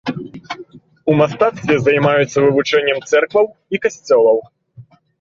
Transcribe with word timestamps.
У 1.13 1.15
мастацтве 1.19 1.77
займаюцца 1.87 2.37
вывучэннем 2.47 2.97
цэркваў 3.13 3.45
і 3.77 3.85
касцёлаў. 3.89 4.47